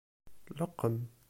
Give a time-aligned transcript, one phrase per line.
[0.59, 0.95] Leqqem.